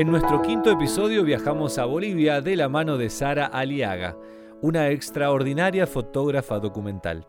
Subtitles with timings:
[0.00, 4.16] En nuestro quinto episodio viajamos a Bolivia de la mano de Sara Aliaga,
[4.62, 7.28] una extraordinaria fotógrafa documental.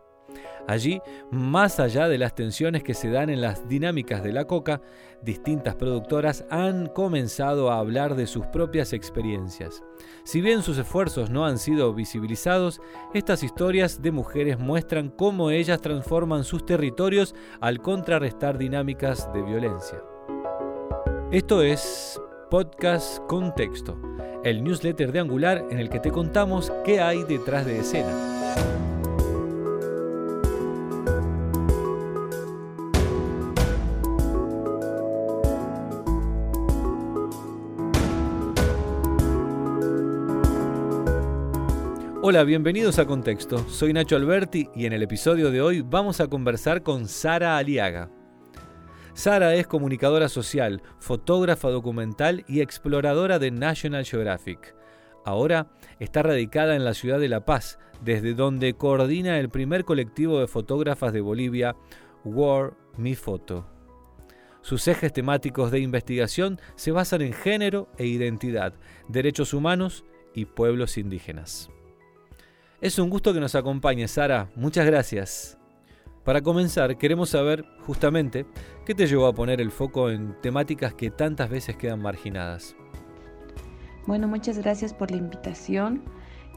[0.69, 1.01] Allí,
[1.31, 4.81] más allá de las tensiones que se dan en las dinámicas de la coca,
[5.21, 9.83] distintas productoras han comenzado a hablar de sus propias experiencias.
[10.23, 12.79] Si bien sus esfuerzos no han sido visibilizados,
[13.13, 20.01] estas historias de mujeres muestran cómo ellas transforman sus territorios al contrarrestar dinámicas de violencia.
[21.33, 22.17] Esto es
[22.51, 23.97] Podcast Contexto,
[24.43, 28.09] el newsletter de Angular en el que te contamos qué hay detrás de escena.
[42.21, 43.59] Hola, bienvenidos a Contexto.
[43.69, 48.09] Soy Nacho Alberti y en el episodio de hoy vamos a conversar con Sara Aliaga.
[49.13, 54.73] Sara es comunicadora social, fotógrafa documental y exploradora de National Geographic.
[55.25, 55.67] Ahora
[55.99, 60.47] está radicada en la ciudad de La Paz, desde donde coordina el primer colectivo de
[60.47, 61.75] fotógrafas de Bolivia,
[62.23, 63.67] War Mi Photo.
[64.61, 68.73] Sus ejes temáticos de investigación se basan en género e identidad,
[69.07, 71.69] derechos humanos y pueblos indígenas.
[72.79, 74.49] Es un gusto que nos acompañe, Sara.
[74.55, 75.60] Muchas gracias.
[76.23, 78.45] Para comenzar, queremos saber justamente
[78.85, 82.75] qué te llevó a poner el foco en temáticas que tantas veces quedan marginadas.
[84.07, 86.03] Bueno, muchas gracias por la invitación.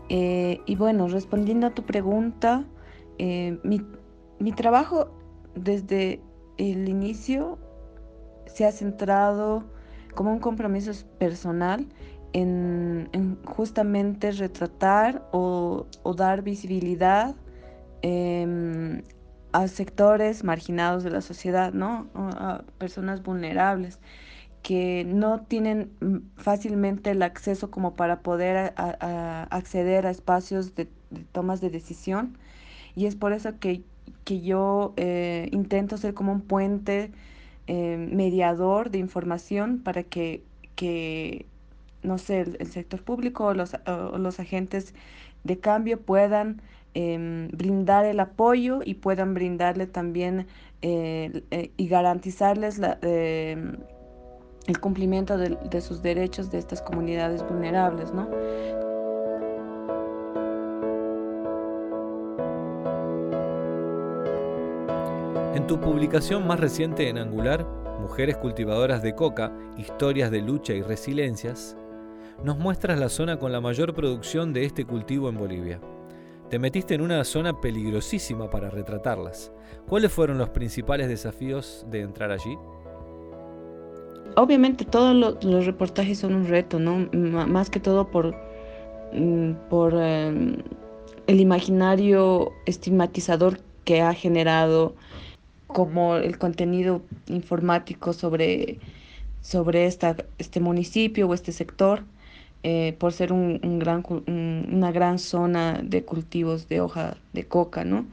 [0.09, 2.65] Eh, y bueno, respondiendo a tu pregunta,
[3.19, 3.81] eh, mi,
[4.39, 5.11] mi trabajo
[5.55, 6.21] desde
[6.59, 7.59] el inicio
[8.47, 9.65] se ha centrado
[10.15, 11.87] como un compromiso personal
[12.33, 17.35] en, justamente retratar o, dar visibilidad
[18.03, 19.03] em,
[19.55, 22.09] a sectores marginados de la sociedad, ¿no?
[22.15, 24.01] A personas vulnerables
[24.63, 30.89] que no tienen mm, fácilmente el acceso como para poder acceder a espacios de,
[31.31, 32.37] tomas de decisión.
[32.97, 33.83] Y es por eso que,
[34.27, 37.13] yo eh, intento ser como un puente
[37.69, 40.43] eh, mediador de información para que,
[40.75, 41.47] que
[42.03, 43.77] no sé, el, sector público o los,
[44.19, 44.95] los, agentes
[45.45, 46.61] de cambio puedan
[46.95, 50.47] em, brindar el apoyo y puedan brindarle también
[50.83, 53.77] eh, eh, y garantizarles em,
[54.67, 58.29] el cumplimiento de, de, sus derechos de estas comunidades vulnerables, ¿no?
[65.55, 67.67] En tu publicación más reciente en Angular,
[68.01, 71.75] Mujeres cultivadoras de coca, historias de lucha y resiliencias,
[72.43, 75.81] nos muestras la zona con la mayor producción de este cultivo en Bolivia.
[76.55, 79.51] Te metiste en una zona peligrosísima para retratarlas.
[79.89, 82.57] ¿Cuáles fueron los principales desafíos de entrar allí?
[84.37, 87.09] Obviamente todos los, reportajes son un reto, ¿no?
[87.13, 88.37] más que todo por,
[89.13, 90.63] mm, por em,
[91.27, 94.95] el imaginario estigmatizador que ha generado
[95.67, 98.79] como el contenido informático sobre,
[99.41, 102.05] sobre esta, este municipio o este sector.
[102.67, 108.07] Eh, por ser un, gran, una gran zona de cultivos de hoja de coca, ¿no?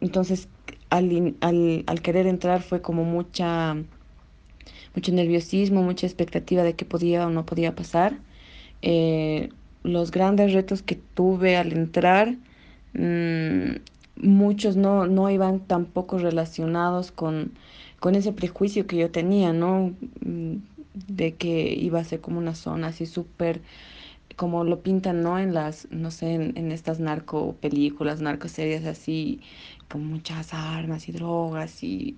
[0.00, 0.48] Entonces,
[0.90, 3.76] al, al, querer entrar fue como mucha,
[4.96, 8.18] mucho nerviosismo, mucha expectativa de qué podía o no podía pasar.
[8.82, 9.50] Eh,
[9.84, 12.36] los grandes retos que tuve al entrar,
[12.94, 13.76] mm,
[14.16, 17.52] muchos no, no iban tampoco relacionados con,
[18.00, 19.94] con ese prejuicio que yo tenía, ¿no?
[21.06, 23.60] De que iba a ser como una zona así súper
[24.38, 25.38] como lo pintan, ¿no?
[25.38, 29.40] En las, no sé, en, estas narco películas, narco series así,
[29.88, 32.16] con muchas armas y drogas y,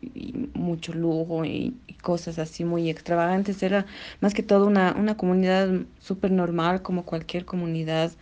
[0.54, 3.62] mucho lujo y, cosas así muy extravagantes.
[3.62, 3.86] Era
[4.20, 8.12] más que todo una, una comunidad súper normal, como cualquier comunidad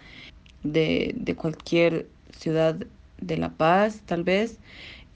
[0.63, 2.77] de, de, cualquier ciudad
[3.21, 4.59] de La Paz, tal vez.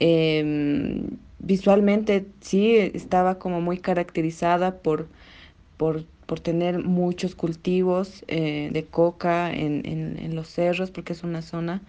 [0.01, 5.09] Em, visualmente sí estaba como muy caracterizada por
[5.83, 6.05] por,
[6.41, 11.83] tener muchos cultivos eh, de coca en, en, los cerros, porque es una zona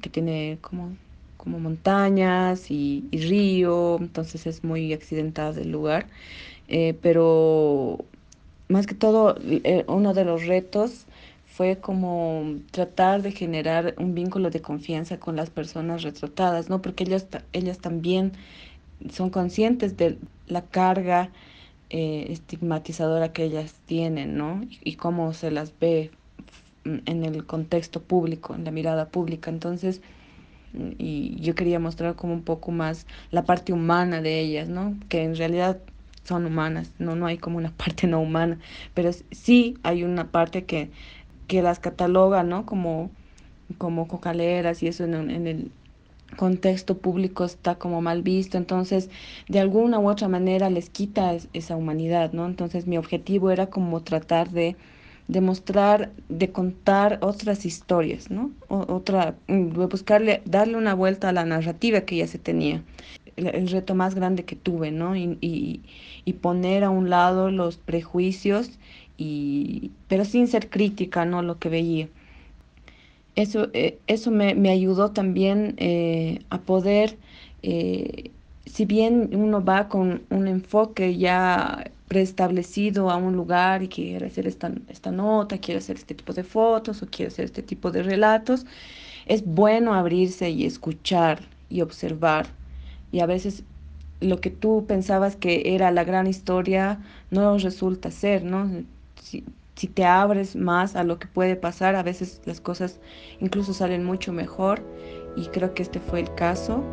[0.00, 0.96] que tiene como,
[1.36, 6.06] como montañas y, río, entonces es muy accidentada el lugar.
[6.68, 7.98] Eh, pero
[8.68, 11.06] más que todo, eh, uno de los retos
[11.46, 16.80] fue como tratar de generar un vínculo de confianza con las personas retratadas, ¿no?
[16.80, 18.32] Porque ellas, ellas también
[19.12, 20.16] son conscientes de
[20.46, 21.30] la carga
[21.90, 24.62] eh, estigmatizadora que ellas tienen, ¿no?
[24.84, 26.10] Y, cómo se las ve
[26.84, 29.50] en el contexto público, en la mirada pública.
[29.50, 30.00] Entonces,
[30.98, 34.96] y yo quería mostrar como un poco más la parte humana de ellas, ¿no?
[35.08, 35.80] Que en realidad
[36.24, 38.58] son humanas, no, no hay como una parte no humana,
[38.94, 40.90] pero sí hay una parte que,
[41.48, 42.66] que las cataloga, ¿no?
[42.66, 43.10] Como,
[43.78, 45.72] como cocaleras y eso en, en el
[46.36, 49.10] contexto público está como mal visto, entonces
[49.48, 52.46] de alguna u otra manera les quita esa humanidad, ¿no?
[52.46, 54.76] Entonces mi objetivo era como tratar de
[55.30, 58.50] demostrar, de contar otras historias, ¿no?
[58.68, 62.82] otra, mm, buscarle, darle una vuelta a la narrativa que ya se tenía.
[63.36, 65.16] El, reto más grande que tuve, ¿no?
[65.16, 65.80] Y, y,
[66.24, 68.78] y, poner a un lado los prejuicios,
[69.16, 71.42] y, pero sin ser crítica, ¿no?
[71.42, 72.08] Lo que veía.
[73.40, 77.16] Eso, eh, eso me, me, ayudó también eh, a poder,
[77.62, 78.32] eh,
[78.66, 84.46] si bien uno va con un enfoque ya preestablecido a un lugar y quiere hacer
[84.46, 88.02] esta, esta nota, quiere hacer este tipo de fotos o quiere hacer este tipo de
[88.02, 88.66] relatos,
[89.26, 91.40] es bueno abrirse y escuchar
[91.70, 92.46] y observar.
[93.10, 93.64] Y a veces
[94.20, 97.00] lo que tú pensabas que era la gran historia
[97.30, 98.68] no resulta ser, ¿no?
[99.80, 103.00] Si te abres más a lo que puede pasar, a veces las cosas
[103.40, 104.82] incluso salen mucho mejor
[105.36, 106.84] y creo que este fue el caso.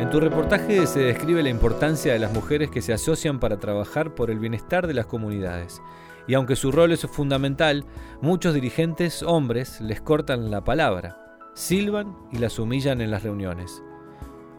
[0.00, 4.14] En tu reportaje se describe la importancia de las mujeres que se asocian para trabajar
[4.14, 5.80] por el bienestar de las comunidades.
[6.28, 7.86] Y aunque su rol es fundamental,
[8.20, 11.25] muchos dirigentes hombres les cortan la palabra,
[11.56, 13.82] silban y las humillan en las reuniones.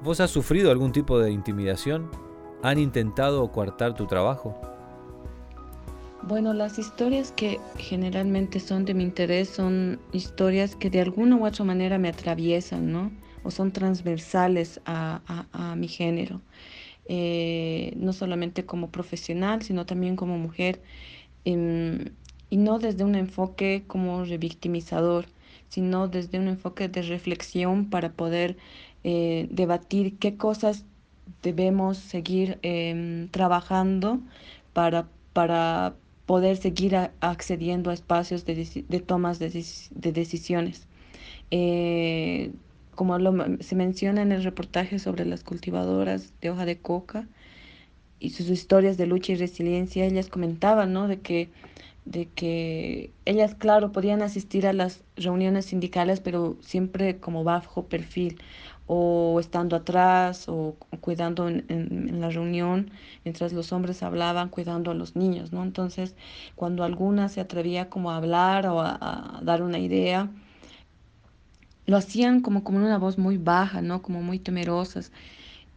[0.04, 2.10] ¿Vos has sufrido algún tipo de intimidación?
[2.64, 4.60] ¿Han intentado coartar tu trabajo?
[6.24, 11.46] Bueno, las historias que generalmente son de mi interés son historias que de alguna u
[11.46, 13.12] otra manera me atraviesan, ¿no?
[13.44, 15.22] o son transversales a,
[15.78, 16.42] mi género,
[17.06, 20.82] eh, no solamente como profesional, sino también como mujer,
[21.46, 22.10] em,
[22.50, 25.28] y no desde un enfoque como revictimizador,
[25.70, 28.58] sino desde un enfoque de reflexión para poder
[29.04, 30.86] eh, debatir qué cosas
[31.44, 34.20] debemos seguir em, trabajando
[34.74, 39.50] para, para poder seguir accediendo a espacios de, de tomas de,
[39.92, 40.88] de decisiones.
[41.52, 42.52] Eh,
[42.96, 43.18] como
[43.60, 47.28] se menciona en el reportaje sobre las cultivadoras de hoja de coca
[48.20, 51.08] y sus historias de lucha y resiliencia, ellas comentaban, ¿no?
[51.08, 51.50] De que,
[52.12, 58.40] de que ellas, claro, podían asistir a las reuniones sindicales, pero siempre como bajo perfil,
[58.88, 62.92] o estando atrás, o, cuidando en, la reunión,
[63.26, 65.64] mientras los hombres hablaban, cuidando a los niños, ¿no?
[65.64, 66.16] Entonces,
[66.56, 70.30] cuando alguna se atrevía como a hablar o a dar una idea,
[71.88, 74.02] lo hacían como con una voz muy baja, ¿no?
[74.02, 75.12] Como muy temerosas,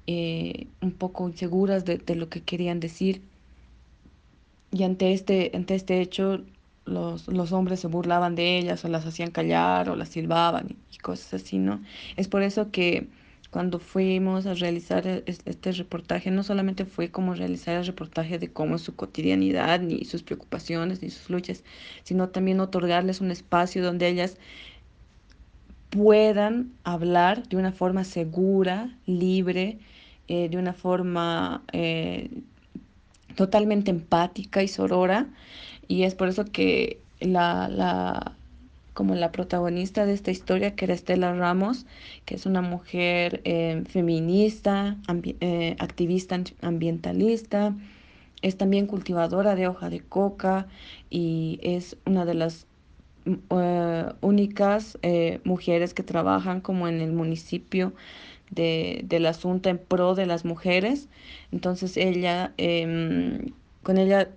[0.07, 3.23] eh, un poco inseguras de, lo que querían decir.
[4.73, 6.43] Y ante este, ante este hecho,
[6.85, 10.99] los, los, hombres se burlaban de ellas o las hacían callar o las silbaban y,
[10.99, 11.81] cosas así, ¿no?
[12.17, 13.09] Es por eso que
[13.51, 18.53] cuando fuimos a realizar e, este reportaje, no solamente fue como realizar el reportaje de
[18.53, 21.65] cómo es su cotidianidad, ni sus preocupaciones, ni sus luchas,
[22.05, 24.37] sino también otorgarles un espacio donde ellas
[25.91, 29.79] puedan hablar de una forma segura, libre,
[30.29, 32.31] eh, de una forma eh,
[33.37, 35.29] totalmente empática y sorora.
[35.89, 38.37] Y es por eso que la, la,
[38.95, 41.87] como la protagonista de esta historia, que era Estela Ramos,
[42.25, 44.97] que es una mujer eh, feminista,
[45.79, 47.75] activista ambientalista,
[48.43, 50.67] es también cultivadora de hoja de coca
[51.11, 52.67] y es una de las
[53.27, 57.93] eh, únicas eh, mujeres que trabajan como en el municipio
[58.51, 61.09] de, del asunto en pro de las mujeres.
[61.53, 63.53] Entonces ella, em,
[63.83, 64.31] con ella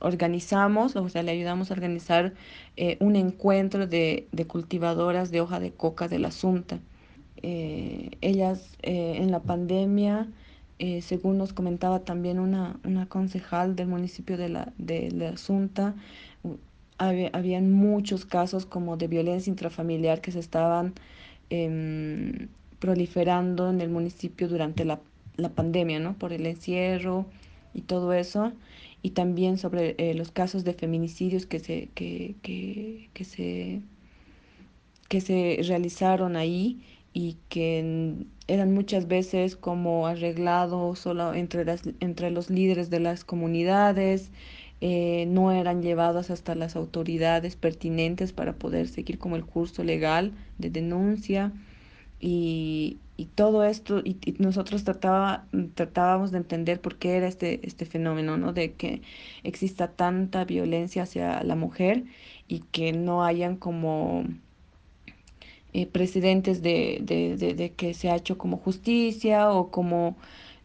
[0.00, 2.34] organizamos, o sea, le ayudamos a organizar
[2.76, 6.78] eh, un encuentro de, de, cultivadoras de hoja de coca del asunto.
[7.42, 10.28] ellas en la pandemia,
[11.02, 15.94] según nos comentaba también una, una concejal del municipio de la, de la Asunta,
[16.98, 20.94] había, habían muchos casos como de violencia intrafamiliar que se estaban
[21.50, 25.00] em, proliferando en el municipio durante la,
[25.36, 26.14] la, pandemia, ¿no?
[26.18, 27.26] Por el encierro
[27.74, 28.52] y todo eso.
[29.02, 33.82] Y también sobre eh, los casos de feminicidios que se, que, que, que, se,
[35.08, 42.30] que se realizaron ahí y que eran muchas veces como arreglados solo entre, las, entre
[42.30, 44.30] los líderes de las comunidades,
[44.80, 50.32] eh, no eran llevadas hasta las autoridades pertinentes para poder seguir como el curso legal
[50.58, 51.52] de denuncia
[52.26, 57.84] y, y todo esto, y, nosotros trataba, tratábamos de entender por qué era este, este
[57.84, 58.54] fenómeno, ¿no?
[58.54, 59.02] De que
[59.42, 62.04] exista tanta violencia hacia la mujer
[62.48, 64.24] y que no hayan como
[65.74, 70.16] eh, precedentes de, de, que se ha hecho como justicia o como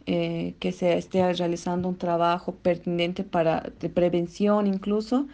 [0.05, 5.27] eh, que se esté realizando un trabajo pertinente para de prevención incluso.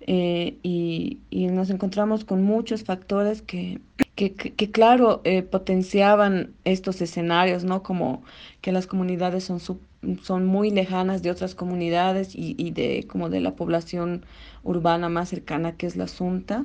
[0.00, 3.80] Eh, y, nos encontramos con muchos factores que,
[4.16, 7.82] que, que, claro, potenciaban estos escenarios, ¿no?
[7.82, 8.22] Como
[8.60, 13.40] que las comunidades son, son muy lejanas de otras comunidades y, y, de como de
[13.40, 14.24] la población
[14.62, 16.64] urbana más cercana que es la Asunta.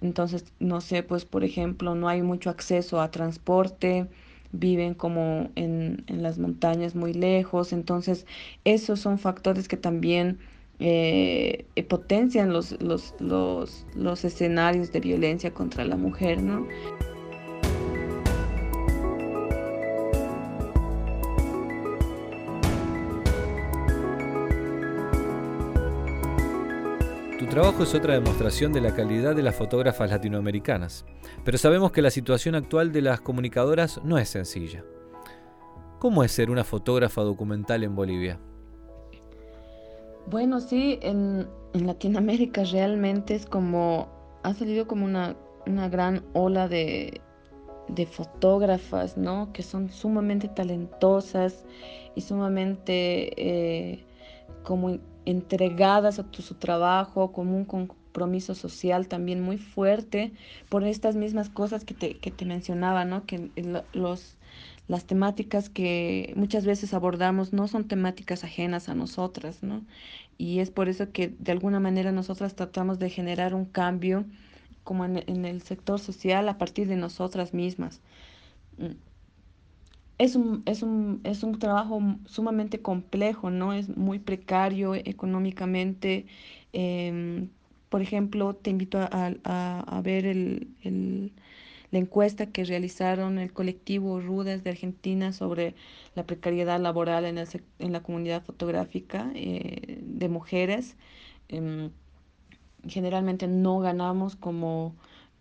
[0.00, 4.08] Entonces, no sé, pues por ejemplo, no hay mucho acceso a transporte,
[4.52, 7.72] viven como en, en las montañas muy lejos.
[7.72, 8.26] Entonces,
[8.64, 10.38] esos son factores que también
[10.84, 16.66] eh, potencian los, los, los, los escenarios de violencia contra la mujer, ¿no?
[27.52, 31.04] trabajo es otra demostración de la calidad de las fotógrafas latinoamericanas,
[31.44, 34.82] pero sabemos que la situación actual de las comunicadoras no es sencilla.
[35.98, 38.40] ¿Cómo es ser una fotógrafa documental en Bolivia?
[40.26, 44.08] Bueno, sí, en, Latinoamérica realmente es como,
[44.42, 45.36] ha salido como una,
[45.88, 47.20] gran ola de,
[48.10, 49.52] fotógrafas, ¿no?
[49.52, 51.64] Que son sumamente talentosas
[52.14, 54.04] y sumamente eh,
[54.62, 60.32] como entregadas a su trabajo, con un compromiso social también muy fuerte
[60.68, 63.24] por estas mismas cosas que te, que te mencionaba, ¿no?
[63.26, 63.50] Que
[63.92, 64.36] los,
[64.92, 69.86] las temáticas que muchas veces abordamos no son temáticas ajenas a nosotras, ¿no?
[70.36, 74.26] Y es por eso que de alguna manera nosotras tratamos de generar un cambio
[74.84, 78.02] como en, el sector social a partir de nosotras mismas.
[78.76, 78.96] Mm,
[80.18, 83.72] es un, es un, es un trabajo sumamente complejo, ¿no?
[83.72, 86.26] Es muy precario económicamente.
[86.74, 87.48] Em,
[87.88, 91.32] por ejemplo, te invito a, a, ver el,
[91.92, 95.74] la encuesta que realizaron el colectivo Rudas de Argentina sobre
[96.14, 100.96] la precariedad laboral en, la comunidad fotográfica eh, de mujeres.
[101.48, 101.90] Em,
[102.88, 104.96] generalmente no ganamos como,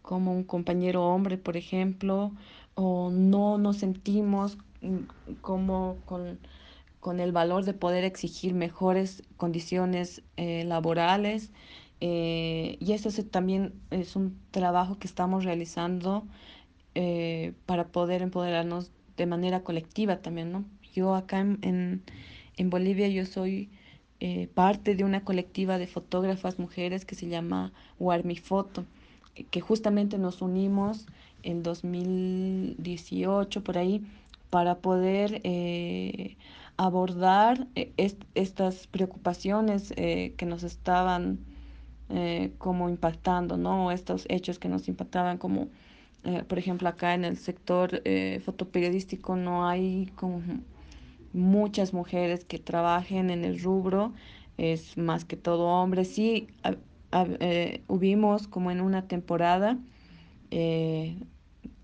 [0.09, 2.33] un compañero hombre, por ejemplo,
[2.75, 4.57] o no nos sentimos
[5.41, 11.51] como con, el valor de poder exigir mejores condiciones eh, laborales.
[12.01, 16.25] Eh, y eso también es un trabajo que estamos realizando
[16.95, 20.65] eh, para poder empoderarnos de manera colectiva también, ¿no?
[20.93, 22.01] Yo acá en,
[22.57, 23.69] en, Bolivia yo soy
[24.53, 28.85] parte de una colectiva de fotógrafas mujeres que se llama Warmi Foto,
[29.49, 31.07] que justamente nos unimos
[31.43, 34.05] en 2018 por ahí
[34.49, 36.35] para poder eh,
[36.77, 37.91] abordar eh,
[38.35, 41.39] estas preocupaciones eh, que nos estaban
[42.57, 43.91] como impactando, ¿no?
[43.91, 45.69] Estos hechos que nos impactaban como,
[46.47, 48.01] por ejemplo, acá en el sector
[48.43, 50.41] fotoperiodístico no hay como
[51.33, 54.13] muchas mujeres que trabajen en el rubro,
[54.57, 56.13] es más que todo hombres.
[56.13, 56.47] Sí,
[57.87, 59.77] hubimos como en una temporada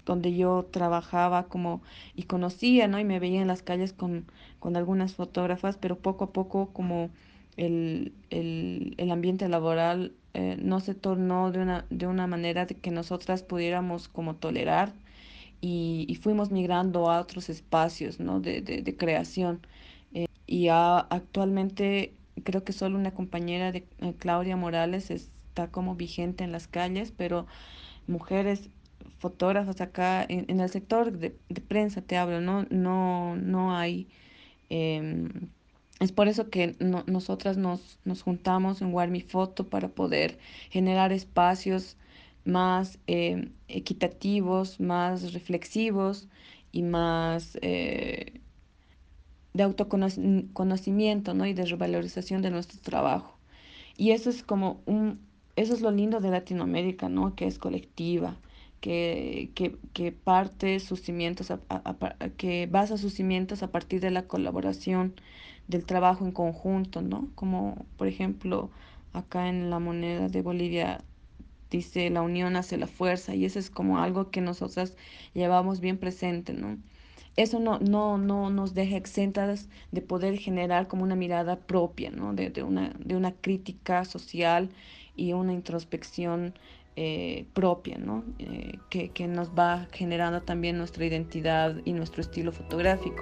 [0.05, 1.81] donde yo trabajaba como
[2.15, 2.99] y conocía, ¿no?
[2.99, 4.25] Y me veía en las calles con,
[4.59, 7.09] con algunas fotógrafas, pero poco a poco como
[7.57, 12.91] el, el, el ambiente laboral eh, no se tornó de una, de una manera que
[12.91, 14.93] nosotras pudiéramos como tolerar
[15.61, 18.39] y, fuimos migrando a otros espacios, ¿no?
[18.39, 19.65] De, de, creación.
[20.13, 26.43] Eh, y actualmente creo que solo una compañera de eh, Claudia Morales está como vigente
[26.43, 27.47] en las calles, pero
[28.07, 28.69] mujeres
[29.19, 31.31] fotógrafos acá en, el sector de,
[31.67, 34.07] prensa te hablo, no, no, no hay.
[34.69, 35.49] Em,
[35.99, 40.37] es por eso que nosotras nos, nos juntamos en Warmi Foto para poder
[40.69, 41.97] generar espacios
[42.45, 46.27] más em, equitativos, más reflexivos
[46.71, 48.41] y más eh,
[49.53, 51.45] de autoconocimiento ¿no?
[51.45, 53.37] y de revalorización de nuestro trabajo.
[53.97, 55.19] Y eso es como un,
[55.55, 57.35] eso es lo lindo de Latinoamérica, ¿no?
[57.35, 58.39] Que es colectiva,
[58.79, 59.51] que,
[59.93, 61.51] que, parte sus cimientos,
[62.37, 65.15] que basa sus cimientos a partir de la colaboración,
[65.67, 67.29] del trabajo en conjunto, ¿no?
[67.35, 68.69] Como por ejemplo
[69.13, 71.03] acá en la moneda de Bolivia
[71.69, 74.95] dice la unión hace la fuerza y eso es como algo que nosotras
[75.33, 76.77] llevamos bien presente, ¿no?
[77.35, 82.33] Eso no, no, no nos deja exentas de poder generar como una mirada propia, ¿no?
[82.33, 84.69] De, de, una, de una crítica social
[85.15, 86.55] y una introspección
[86.95, 88.23] eh, propia, ¿no?
[88.39, 93.21] Eh, que, que nos va generando también nuestra identidad y nuestro estilo fotográfico.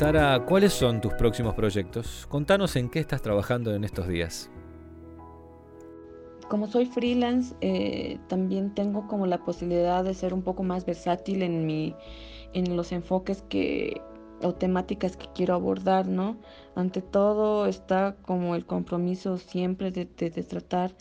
[0.00, 2.26] Sara, ¿cuáles son tus próximos proyectos?
[2.30, 4.50] Contanos en qué estás trabajando en estos días.
[6.48, 11.42] Como soy freelance, eh, también tengo como la posibilidad de ser un poco más versátil
[11.42, 11.94] en, mi,
[12.54, 14.00] en los enfoques que,
[14.40, 16.38] o temáticas que quiero abordar, ¿no?
[16.74, 20.92] Ante todo está como el compromiso siempre de, tratar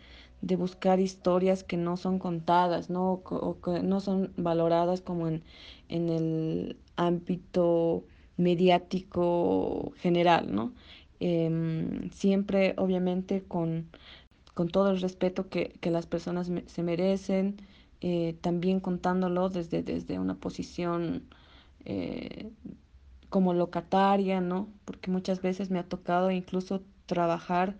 [0.41, 3.13] de buscar historias que no son contadas, ¿no?
[3.23, 5.41] O que no son valoradas como en
[5.87, 8.03] el ámbito
[8.39, 10.73] mediático general, ¿no?
[11.19, 13.89] Em, siempre, obviamente, con,
[14.53, 17.57] con, todo el respeto que, que las personas se merecen,
[18.01, 21.23] eh, también contándolo desde, desde una posición
[21.85, 22.51] eh,
[23.29, 24.69] como locataria, ¿no?
[24.85, 27.77] Porque muchas veces me ha tocado incluso trabajar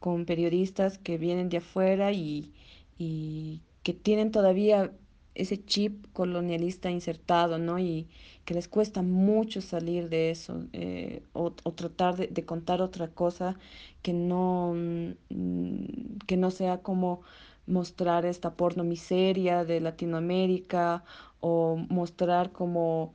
[0.00, 2.52] con periodistas que vienen de afuera y,
[2.98, 4.92] y que tienen todavía
[5.34, 7.78] ese chip colonialista insertado, ¿no?
[7.78, 8.08] Y
[8.44, 13.56] que les cuesta mucho salir de eso eh, o, o, tratar de, contar otra cosa
[14.02, 17.22] que no, mm, que no sea como
[17.66, 21.04] mostrar esta porno miseria de Latinoamérica
[21.40, 23.14] o mostrar como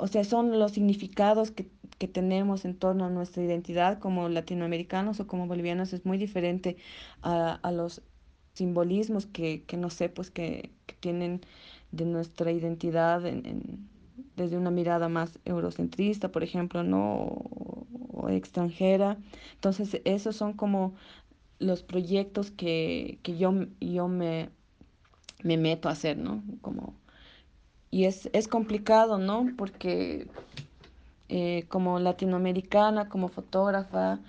[0.00, 5.20] o sea, son los significados que, que, tenemos en torno a nuestra identidad como latinoamericanos
[5.20, 6.78] o como bolivianos es muy diferente
[7.22, 8.02] a, a los
[8.54, 11.40] simbolismos que, que, no sé, pues que, que tienen
[11.92, 13.88] de nuestra identidad en,
[14.36, 17.14] desde una mirada más eurocentrista, por ejemplo, ¿no?
[17.14, 19.18] O, o, extranjera.
[19.54, 20.94] Entonces, esos son como
[21.58, 24.50] los proyectos que, que yo, yo me,
[25.42, 26.42] me meto a hacer, ¿no?
[26.62, 26.94] Como
[27.90, 29.48] y es, es complicado, ¿no?
[29.56, 30.28] Porque
[31.28, 34.20] eh, como latinoamericana, como fotógrafa,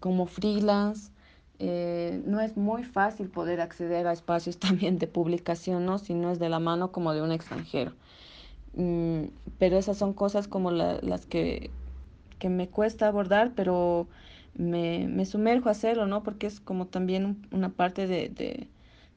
[0.00, 1.10] como freelance,
[1.58, 5.98] eh, no es muy fácil poder acceder a espacios también de publicación, ¿no?
[5.98, 7.92] Si no es de la mano como de un extranjero.
[8.74, 9.24] Mm,
[9.58, 11.70] pero esas son cosas como la, las que,
[12.38, 14.08] que me cuesta abordar, pero
[14.54, 16.22] me, me sumerjo a hacerlo, ¿no?
[16.22, 18.68] Porque es como también una parte de, de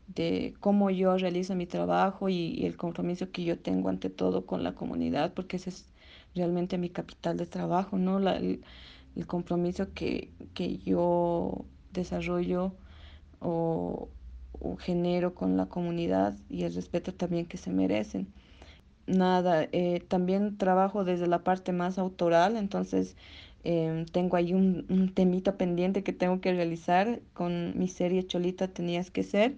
[0.07, 4.45] de cómo yo realizo mi trabajo y, y, el compromiso que yo tengo ante todo
[4.45, 5.93] con la comunidad, porque ese es
[6.35, 8.19] realmente mi capital de trabajo, ¿no?
[8.19, 8.63] La, el,
[9.15, 12.73] el, compromiso que, que yo desarrollo
[13.39, 14.09] o,
[14.59, 18.27] o, genero con la comunidad y el respeto también que se merecen.
[19.07, 23.15] Nada, eh, también trabajo desde la parte más autoral, entonces
[23.63, 28.67] eh, tengo ahí un, un temita pendiente que tengo que realizar con mi serie Cholita
[28.67, 29.55] Tenías que Ser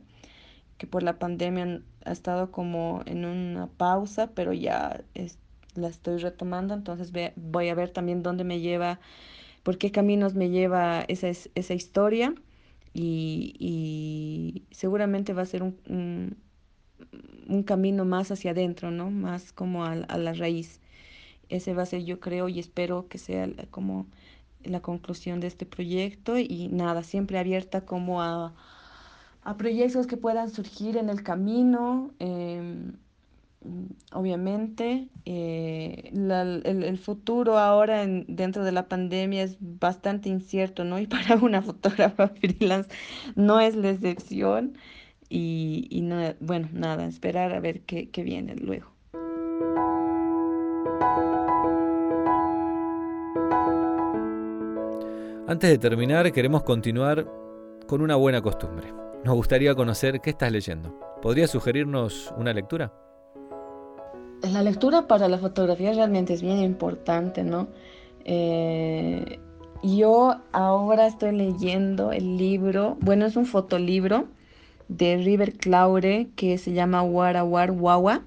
[0.79, 5.37] que por la pandemia ha estado como en una pausa, pero ya es,
[5.75, 8.99] la estoy retomando, entonces ve, voy a ver también dónde me lleva,
[9.63, 12.33] por qué caminos me lleva esa, esa historia
[12.93, 16.37] y, y seguramente va a ser un, un,
[17.47, 19.11] un, camino más hacia adentro, ¿no?
[19.11, 20.81] Más como a, a, la raíz.
[21.49, 24.07] Ese va a ser, yo creo y espero que sea como
[24.63, 28.53] la conclusión de este proyecto y nada, siempre abierta como a
[29.41, 32.11] a proyectos que puedan surgir en el camino.
[32.19, 32.91] Eh,
[34.13, 40.99] obviamente, eh, el, futuro ahora en, dentro de la pandemia es bastante incierto, ¿no?
[40.99, 42.89] Y para una fotógrafa freelance
[43.35, 44.77] no es la excepción.
[45.31, 48.91] Y, y no, bueno, nada, esperar a ver qué, qué viene luego.
[55.47, 57.27] Antes de terminar, queremos continuar
[57.87, 58.93] con una buena costumbre.
[59.23, 60.97] Nos gustaría conocer qué estás leyendo.
[61.21, 62.93] ¿Podrías sugerirnos una lectura?
[64.41, 67.67] La lectura para la fotografía realmente es bien importante, ¿no?
[68.23, 69.39] Eh,
[69.84, 74.28] yo ahora estoy leyendo el libro, bueno, es un fotolibro
[74.88, 78.23] de River Claure que se llama Warawar Wawa,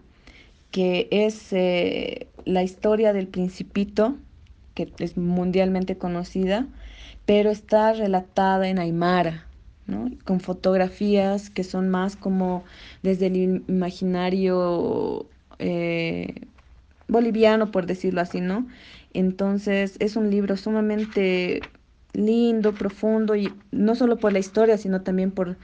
[0.71, 4.17] que es eh, la historia del principito,
[4.75, 6.67] que es mundialmente conocida,
[7.27, 9.47] pero está relatada en Aymara.
[9.87, 10.11] ¿no?
[10.25, 12.63] con fotografías que son más como
[13.03, 15.27] desde el imaginario
[15.63, 16.35] eh,
[17.09, 18.67] boliviano, por decirlo así, ¿no?
[19.15, 21.61] Entonces es un libro sumamente
[22.15, 25.57] lindo, profundo, y no solo por la historia, sino también por,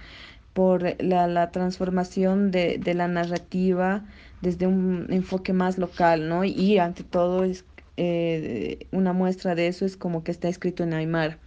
[0.55, 4.05] por la, la transformación de, de, la narrativa
[4.41, 6.45] desde un enfoque más local, ¿no?
[6.45, 7.65] Y ante todo es
[7.97, 11.39] eh, una muestra de eso es como que está escrito en Aymara.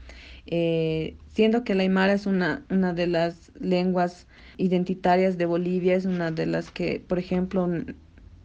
[0.48, 6.06] Eh, siendo que el aymara es una, una de las lenguas identitarias de Bolivia, es
[6.06, 7.70] una de las que, por ejemplo,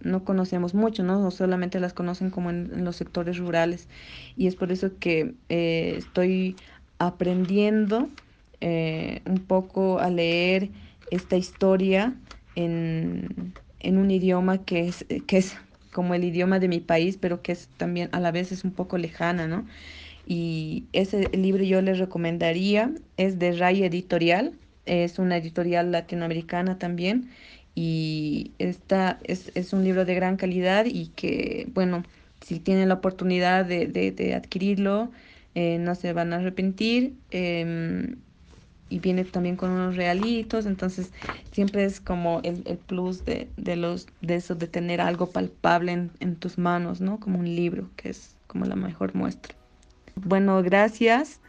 [0.07, 1.31] no conocemos mucho, ¿no?
[1.31, 3.89] Solamente las conocen como en, en los sectores rurales.
[4.37, 6.57] Y es por eso que eh, estoy
[6.99, 8.11] aprendiendo
[8.61, 10.71] eh, un poco a leer
[11.11, 12.15] esta historia
[12.55, 15.57] en, en un idioma que es, que es
[15.93, 18.73] como el idioma de mi país, pero que es también a la vez es un
[18.73, 19.67] poco lejana, ¿no?
[20.27, 27.31] Y ese libro yo les recomendaría, es de Ray Editorial, es una editorial latinoamericana también,
[27.77, 32.03] y esta es, es un libro de gran calidad y que, bueno,
[32.41, 35.11] si tienen la oportunidad de, de, adquirirlo,
[35.55, 37.13] eh, no se van a arrepentir.
[37.31, 38.17] Em,
[38.89, 41.11] y viene también con unos realitos, entonces
[41.51, 45.93] siempre es como el, el plus de, de, los, de eso, de tener algo palpable
[45.93, 47.19] en, en, tus manos, ¿no?
[47.21, 49.55] Como un libro, que es como la mejor muestra.
[50.15, 51.41] Bueno, gracias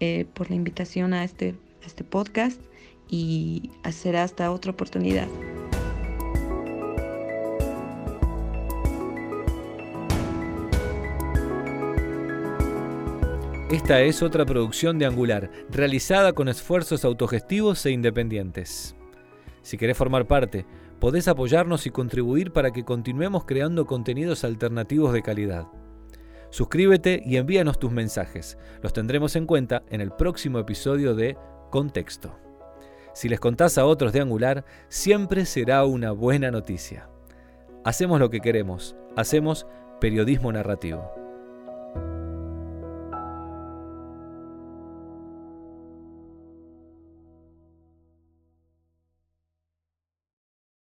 [0.00, 2.60] eh, por la invitación a este, a este podcast
[3.10, 5.26] y hacer hasta otra oportunidad.
[13.70, 18.96] Esta es otra producción de Angular, realizada con esfuerzos autogestivos e independientes.
[19.62, 20.66] Si querés formar parte,
[20.98, 25.68] podés apoyarnos y contribuir para que continuemos creando contenidos alternativos de calidad.
[26.50, 28.58] Suscríbete y envíanos tus mensajes.
[28.82, 31.36] Los tendremos en cuenta en el próximo episodio de
[31.70, 32.49] Contexto.
[33.12, 37.08] Si les contás a otros de Angular, siempre será una buena noticia.
[37.84, 39.66] Hacemos lo que queremos, hacemos
[40.00, 41.19] periodismo narrativo.